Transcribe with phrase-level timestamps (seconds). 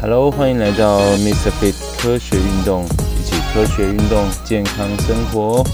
[0.00, 1.50] Hello，欢迎来到 Mr.
[1.50, 5.64] Fit 科学运动，一起科学运动，健康生活。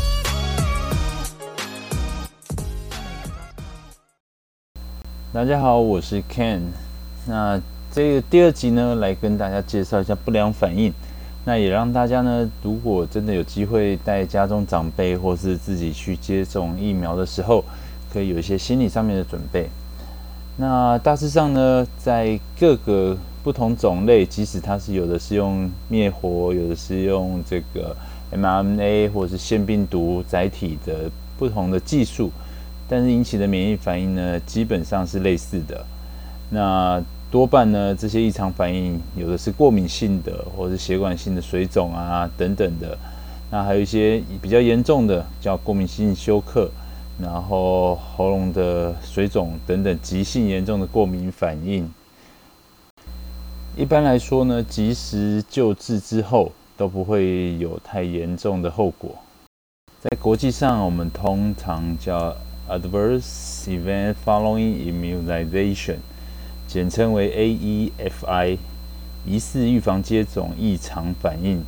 [5.30, 6.60] 大家好，我是 Ken。
[7.26, 7.60] 那
[7.92, 10.90] 这个第二集呢，来跟大家介绍一下不良反应。
[11.44, 17.62] 那也让大家呢，如果真的有机会带家中长辈或是自己去接种疫苗的时候，
[18.10, 19.68] 可以有一些心理上面的准备。
[20.60, 27.96] 那大致上呢，在各个不同种类，即使它是有的是用灭活，有的是用这个
[28.32, 31.08] mRNA 或者是腺病毒载体的
[31.38, 32.32] 不同的技术，
[32.88, 35.86] 但是引起的免疫反应呢，基本上是类似的。
[36.50, 37.00] 那
[37.30, 42.98] 多半呢，这些异常反应有的是过敏性的，或者是血管性的水肿啊等等的。
[43.52, 46.68] 那还有一些比较严重的，叫过敏性休克。
[47.20, 51.92] 然后喉咙的水肿等等急性严重的过敏反应，
[53.76, 59.16] 一般来说呢，及时救治之后都不会有太严重的后果。
[60.00, 62.36] 在国际上，我们通常叫
[62.68, 65.96] Adverse Event Following Immunization，
[66.68, 68.58] 简称为 AEFI，
[69.26, 71.64] 疑似预防接种异常反应，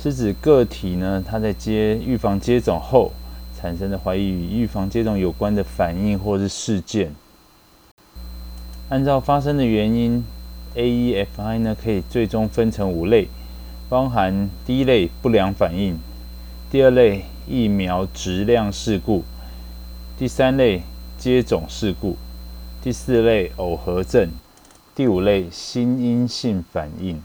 [0.00, 3.10] 是指个体呢，它在接预防接种后。
[3.58, 7.14] 产生的怀疑与预防接种有关的反应或是事件，
[8.90, 10.22] 按照发生的原因
[10.74, 13.28] ，AEFI 呢可以最终分成五类，
[13.88, 15.98] 包含第一类不良反应，
[16.70, 19.24] 第二类疫苗质量事故，
[20.18, 20.82] 第三类
[21.18, 22.16] 接种事故，
[22.82, 24.28] 第四类耦合症，
[24.94, 27.22] 第五类心因性反应。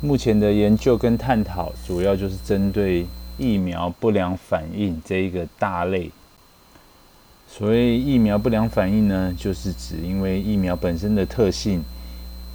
[0.00, 3.06] 目前的研究跟探讨主要就是针对。
[3.38, 6.10] 疫苗不良反应这一个大类，
[7.46, 11.84] 所谓疫苗不良反应呢，就是指因为疫苗本身的特性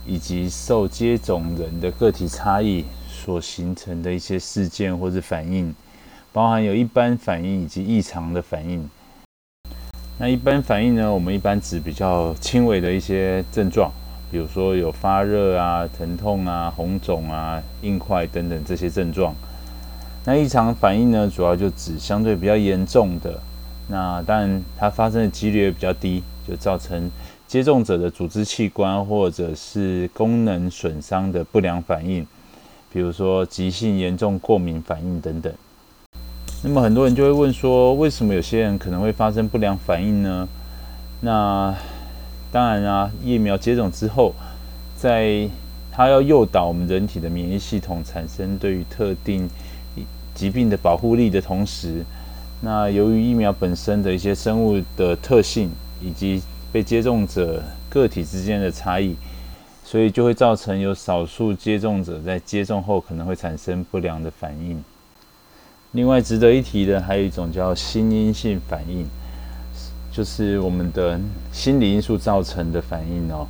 [0.07, 5.73] 以及受接种人的个体差异所形成的一些事件或者反应，
[6.33, 8.89] 包含有一般反应以及异常的反应。
[10.17, 13.91] 那一般反应呢，我们一般指比较轻微的一些症状，
[14.31, 19.35] 比如说有发热啊、疼痛啊、红肿啊、硬块等等这些症状。
[20.23, 23.41] 那异常反应呢，主要就指相对比较严重的，
[23.87, 27.09] 那当然它发生的几率也比较低，就造成
[27.47, 32.25] 接种者的组织器官或者是功能损伤的不良反应，
[32.93, 35.51] 比如说急性严重过敏反应等等。
[36.63, 40.47] 那么很多人就会问说，为什么有些人可能会发生不良反应呢？
[41.21, 41.75] 那
[42.51, 44.35] 当然啊，疫苗接种之后，
[44.95, 45.49] 在
[45.91, 49.49] 它要诱导我们人体的免疫系统产生对于特定
[50.33, 52.03] 疾病的保护力的同时，
[52.61, 55.69] 那由于疫苗本身的一些生物的特性
[56.01, 59.15] 以及被接种者个体之间的差异，
[59.83, 64.81] 所以就会造成有少数接种者在接种后可能会产生不良的反应。
[65.91, 69.05] 另外值得一提的还有一种叫心因性反应，
[70.11, 71.19] 就是我们的
[71.51, 73.45] 心理因素造成的反应哦。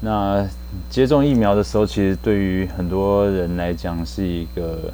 [0.00, 0.46] 那
[0.90, 4.92] 接种疫苗的时候，其实对于很多人来讲是一个。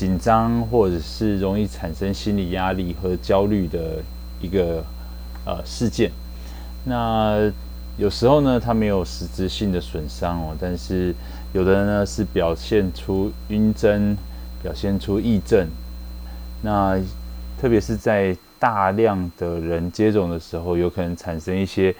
[0.00, 4.02] 紧张或者是容易产生心理压力和焦虑的
[4.40, 4.82] 一个
[5.44, 6.10] 呃事件。
[6.84, 7.52] 那
[7.98, 11.14] 有时候呢，它没有实质性的损伤哦，但是
[11.52, 14.16] 有的呢是表现出晕针，
[14.62, 15.68] 表现出癔症。
[16.62, 16.98] 那
[17.60, 21.94] 特别是在大量的人接种的时候，有可能产生一些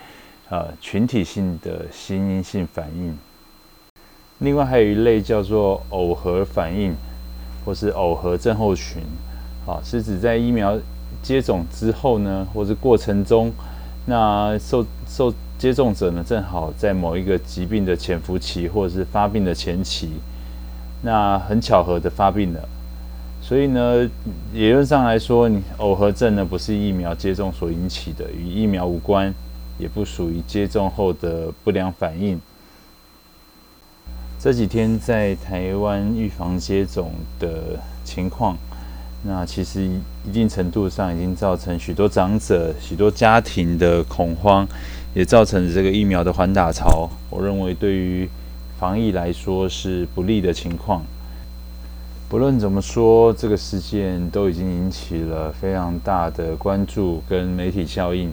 [0.49, 3.15] 呃群体性的心因性反应。
[4.39, 6.97] 另外还有一类叫做耦合反应。
[7.65, 9.03] 或是耦合症候群，
[9.67, 10.79] 啊，是指在疫苗
[11.23, 13.53] 接种之后呢，或是过程中，
[14.07, 20.11] 那受受接种者呢，正好在某一个疾病的潜伏期或者是发病的前期，
[21.03, 22.69] 那很巧合的发病了，
[23.43, 24.09] 所以呢，
[24.55, 29.33] 理论上来说，你耦合症呢不是疫苗接种所引起的，与疫苗无关，
[29.79, 32.41] 也不属于接种后的不良反应。
[34.43, 38.57] 这几天在台湾预防接种的情况，
[39.23, 39.83] 那其实
[40.27, 44.67] 一定程度上已经造成许多长者、许多家庭的恐慌，
[45.13, 47.07] 也造成这个疫苗的缓打潮。
[47.29, 48.27] 我认为对于
[48.79, 51.03] 防疫来说是不利的情况。
[52.31, 58.33] 不论怎么说，这个事件都已经引起了非常大的关注跟媒体效应。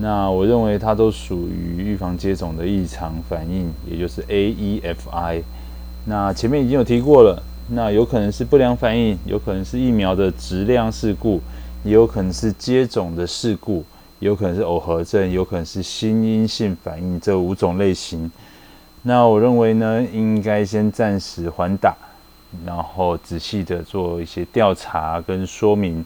[0.00, 5.42] 那我认为它都属于预防接种的异常反应，也就是 AEFI。
[6.04, 11.40] 那前面已经有提过了，那有可能是不良反应，有可能是疫苗的质量事故，
[11.82, 13.84] 也有可能是接种的事故，
[14.20, 18.30] 有可能是耦合症，有可能是心因性反应，这五种类型。
[19.02, 21.96] 那我认为呢，应该先暂时缓打，
[22.64, 26.04] 然后仔细的做一些调查跟说明，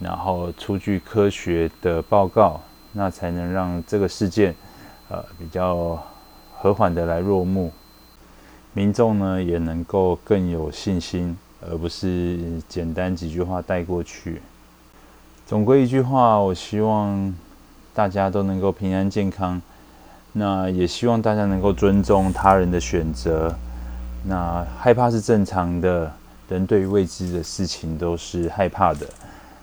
[0.00, 2.60] 然后出具科学的报告，
[2.92, 4.54] 那才能让这个事件，
[5.08, 6.02] 呃，比较
[6.56, 7.72] 和缓的来落幕，
[8.72, 11.36] 民众呢也能够更有信心，
[11.68, 12.38] 而不是
[12.68, 14.40] 简单几句话带过去。
[15.46, 17.34] 总归一句话，我希望
[17.94, 19.60] 大家都能够平安健康。
[20.34, 23.52] 那也希望大家能够尊重他人的选择。
[24.24, 26.12] 那害怕是正常的，
[26.50, 29.06] 人对于未知的事情都是害怕的。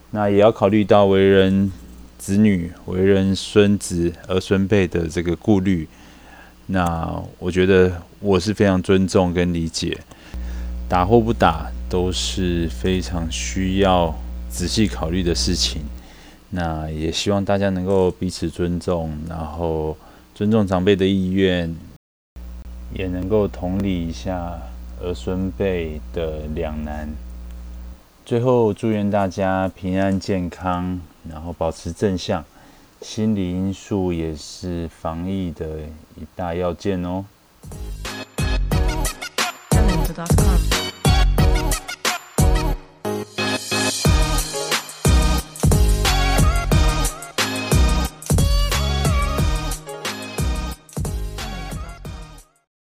[0.10, 1.72] 那也要考虑到为人
[2.18, 5.88] 子女、为人孙子、儿孙辈的这个顾虑。
[6.68, 9.98] 那我觉得我是非常尊重跟理解，
[10.90, 14.14] 打或不打都是非常需要
[14.50, 15.82] 仔细考虑的事情。
[16.50, 19.98] 那也希望大家能够彼此尊重，然后。
[20.38, 21.74] 尊重长辈的意愿，
[22.94, 24.60] 也能够同理一下
[25.02, 27.08] 儿孙辈的两难。
[28.26, 31.00] 最后，祝愿大家平安健康，
[31.30, 32.44] 然后保持正向。
[33.00, 35.82] 心理因素也是防疫的
[36.16, 37.24] 一大要件哦。